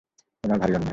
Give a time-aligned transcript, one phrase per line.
[0.43, 0.89] তোমার ভারি অন্যায়।